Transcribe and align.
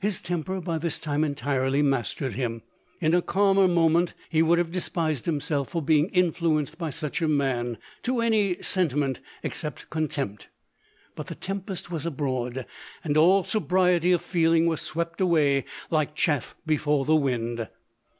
His 0.00 0.20
temper 0.20 0.60
by 0.60 0.78
this 0.78 0.98
time 0.98 1.22
entirely 1.22 1.80
mastered 1.80 2.32
him. 2.32 2.62
In 3.00 3.14
a 3.14 3.22
calmer 3.22 3.68
moment 3.68 4.14
he 4.28 4.42
would 4.42 4.58
have 4.58 4.72
despised 4.72 5.26
himself 5.26 5.68
for 5.68 5.80
being 5.80 6.08
influenced 6.08 6.76
by 6.76 6.90
such 6.90 7.22
a 7.22 7.28
man, 7.28 7.78
to 8.02 8.20
any 8.20 8.60
senti 8.60 8.96
ment 8.96 9.20
except 9.44 9.88
contempt; 9.88 10.48
but 11.14 11.28
the 11.28 11.36
tempest 11.36 11.88
was 11.88 12.04
abroad, 12.04 12.66
and 13.04 13.16
all 13.16 13.44
sobriety 13.44 14.10
of 14.10 14.22
feeling 14.22 14.66
was 14.66 14.80
swept 14.80 15.20
away 15.20 15.64
like 15.88 16.16
chaff 16.16 16.56
before 16.66 17.04
the 17.04 17.14
wind. 17.14 17.68